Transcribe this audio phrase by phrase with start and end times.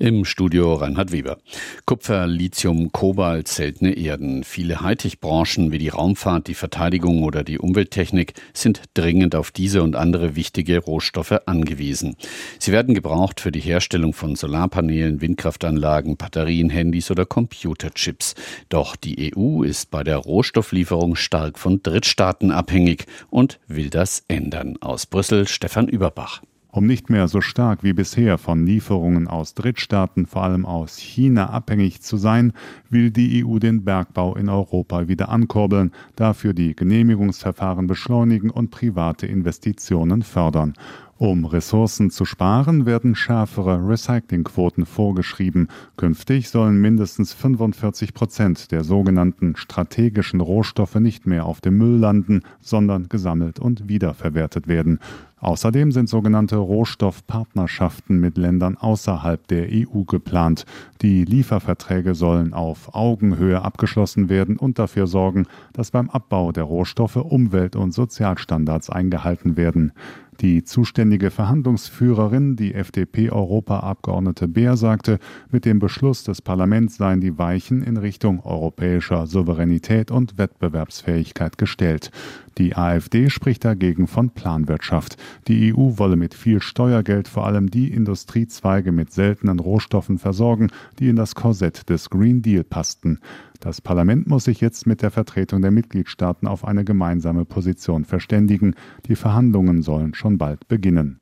[0.00, 1.38] Im Studio Reinhard Weber.
[1.84, 4.44] Kupfer, Lithium, Kobalt, seltene Erden.
[4.44, 9.96] Viele Hightech-Branchen wie die Raumfahrt, die Verteidigung oder die Umwelttechnik sind dringend auf diese und
[9.96, 12.14] andere wichtige Rohstoffe angewiesen.
[12.60, 18.36] Sie werden gebraucht für die Herstellung von Solarpanelen, Windkraftanlagen, Batterien, Handys oder Computerchips.
[18.68, 24.76] Doch die EU ist bei der Rohstofflieferung stark von Drittstaaten abhängig und will das ändern.
[24.80, 26.40] Aus Brüssel Stefan Überbach.
[26.70, 31.48] Um nicht mehr so stark wie bisher von Lieferungen aus Drittstaaten, vor allem aus China,
[31.48, 32.52] abhängig zu sein,
[32.90, 39.26] will die EU den Bergbau in Europa wieder ankurbeln, dafür die Genehmigungsverfahren beschleunigen und private
[39.26, 40.74] Investitionen fördern.
[41.20, 45.66] Um Ressourcen zu sparen, werden schärfere Recyclingquoten vorgeschrieben.
[45.96, 52.42] Künftig sollen mindestens 45 Prozent der sogenannten strategischen Rohstoffe nicht mehr auf dem Müll landen,
[52.60, 55.00] sondern gesammelt und wiederverwertet werden.
[55.40, 60.66] Außerdem sind sogenannte Rohstoffpartnerschaften mit Ländern außerhalb der EU geplant.
[61.00, 67.16] Die Lieferverträge sollen auf Augenhöhe abgeschlossen werden und dafür sorgen, dass beim Abbau der Rohstoffe
[67.16, 69.92] Umwelt- und Sozialstandards eingehalten werden.
[70.40, 75.18] Die zuständige Verhandlungsführerin, die FDP-Europaabgeordnete Beer, sagte,
[75.50, 82.12] mit dem Beschluss des Parlaments seien die Weichen in Richtung europäischer Souveränität und Wettbewerbsfähigkeit gestellt.
[82.56, 85.16] Die AfD spricht dagegen von Planwirtschaft.
[85.48, 90.68] Die EU wolle mit viel Steuergeld vor allem die Industriezweige mit seltenen Rohstoffen versorgen,
[91.00, 93.18] die in das Korsett des Green Deal passten.
[93.60, 98.74] Das Parlament muss sich jetzt mit der Vertretung der Mitgliedstaaten auf eine gemeinsame Position verständigen.
[99.06, 101.18] Die Verhandlungen sollen schon bald beginnen.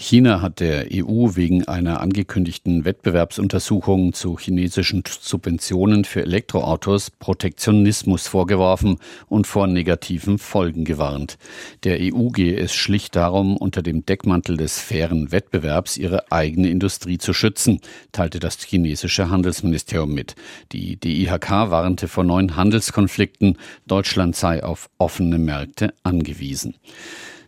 [0.00, 8.98] China hat der EU wegen einer angekündigten Wettbewerbsuntersuchung zu chinesischen Subventionen für Elektroautos Protektionismus vorgeworfen
[9.26, 11.36] und vor negativen Folgen gewarnt.
[11.82, 17.18] Der EU gehe es schlicht darum, unter dem Deckmantel des fairen Wettbewerbs ihre eigene Industrie
[17.18, 17.80] zu schützen,
[18.12, 20.36] teilte das chinesische Handelsministerium mit.
[20.70, 23.58] Die DIHK warnte vor neuen Handelskonflikten.
[23.88, 26.76] Deutschland sei auf offene Märkte angewiesen.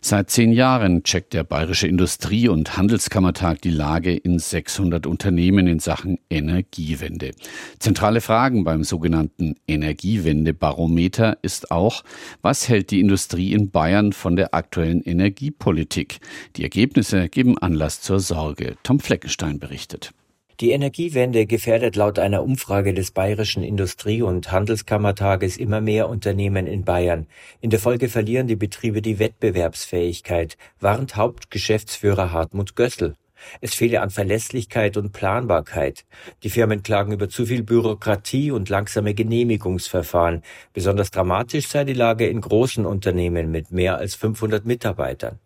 [0.03, 5.77] Seit zehn Jahren checkt der Bayerische Industrie- und Handelskammertag die Lage in 600 Unternehmen in
[5.77, 7.31] Sachen Energiewende.
[7.77, 12.03] Zentrale Fragen beim sogenannten Energiewendebarometer ist auch,
[12.41, 16.19] was hält die Industrie in Bayern von der aktuellen Energiepolitik?
[16.55, 18.77] Die Ergebnisse geben Anlass zur Sorge.
[18.81, 20.13] Tom Fleckenstein berichtet.
[20.61, 26.85] Die Energiewende gefährdet laut einer Umfrage des Bayerischen Industrie- und Handelskammertages immer mehr Unternehmen in
[26.85, 27.25] Bayern.
[27.61, 33.15] In der Folge verlieren die Betriebe die Wettbewerbsfähigkeit, warnt Hauptgeschäftsführer Hartmut Gössel.
[33.59, 36.05] Es fehle an Verlässlichkeit und Planbarkeit.
[36.43, 40.43] Die Firmen klagen über zu viel Bürokratie und langsame Genehmigungsverfahren.
[40.73, 45.39] Besonders dramatisch sei die Lage in großen Unternehmen mit mehr als 500 Mitarbeitern.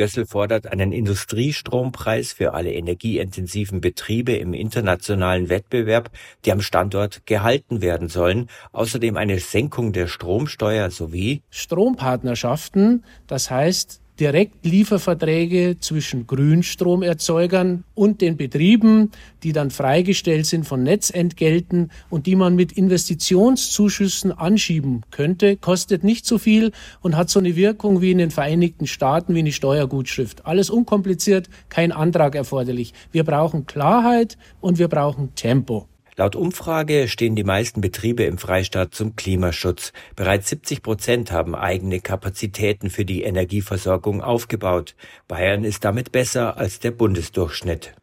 [0.00, 6.10] Gössel fordert einen Industriestrompreis für alle energieintensiven Betriebe im internationalen Wettbewerb,
[6.46, 8.48] die am Standort gehalten werden sollen.
[8.72, 19.10] Außerdem eine Senkung der Stromsteuer sowie Strompartnerschaften, das heißt Direktlieferverträge zwischen Grünstromerzeugern und den Betrieben,
[19.42, 26.26] die dann freigestellt sind von Netzentgelten und die man mit Investitionszuschüssen anschieben könnte, kostet nicht
[26.26, 30.44] so viel und hat so eine Wirkung wie in den Vereinigten Staaten wie eine Steuergutschrift.
[30.44, 32.92] Alles unkompliziert, kein Antrag erforderlich.
[33.10, 35.88] Wir brauchen Klarheit und wir brauchen Tempo.
[36.20, 39.94] Laut Umfrage stehen die meisten Betriebe im Freistaat zum Klimaschutz.
[40.16, 44.94] Bereits 70 Prozent haben eigene Kapazitäten für die Energieversorgung aufgebaut.
[45.28, 47.94] Bayern ist damit besser als der Bundesdurchschnitt.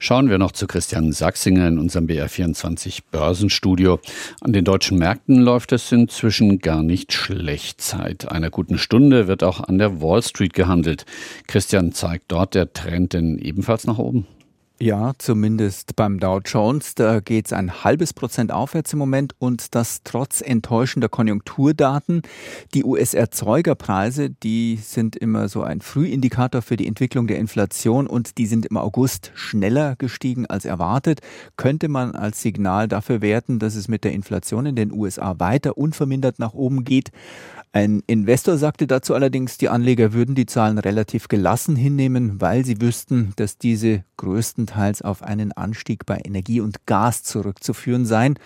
[0.00, 4.00] Schauen wir noch zu Christian Sachsinger in unserem BR24 Börsenstudio.
[4.40, 7.80] An den deutschen Märkten läuft es inzwischen gar nicht schlecht.
[7.80, 11.06] Seit einer guten Stunde wird auch an der Wall Street gehandelt.
[11.46, 14.26] Christian zeigt dort der Trend denn ebenfalls nach oben?
[14.82, 16.94] Ja, zumindest beim Dow Jones.
[16.94, 22.22] Da geht es ein halbes Prozent aufwärts im Moment und das trotz enttäuschender Konjunkturdaten.
[22.72, 28.46] Die US-Erzeugerpreise, die sind immer so ein Frühindikator für die Entwicklung der Inflation und die
[28.46, 31.20] sind im August schneller gestiegen als erwartet.
[31.58, 35.76] Könnte man als Signal dafür werten, dass es mit der Inflation in den USA weiter
[35.76, 37.10] unvermindert nach oben geht.
[37.72, 42.80] Ein Investor sagte dazu allerdings, die Anleger würden die Zahlen relativ gelassen hinnehmen, weil sie
[42.80, 44.02] wüssten, dass diese
[44.70, 48.38] größtenteils auf einen Anstieg bei Energie und Gas zurückzuführen seien.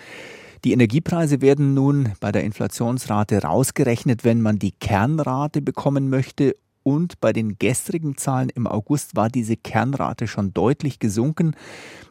[0.65, 7.21] Die Energiepreise werden nun bei der Inflationsrate rausgerechnet, wenn man die Kernrate bekommen möchte und
[7.21, 11.55] bei den gestrigen Zahlen im August war diese Kernrate schon deutlich gesunken.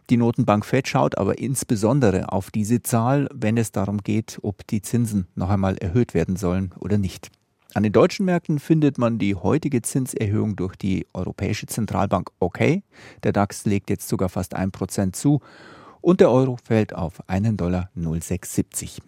[0.09, 4.81] Die Notenbank Fed schaut aber insbesondere auf diese Zahl, wenn es darum geht, ob die
[4.81, 7.31] Zinsen noch einmal erhöht werden sollen oder nicht.
[7.75, 12.83] An den deutschen Märkten findet man die heutige Zinserhöhung durch die Europäische Zentralbank okay.
[13.23, 15.41] Der DAX legt jetzt sogar fast ein Prozent zu
[15.99, 19.01] und der Euro fällt auf einen Dollar 0,670.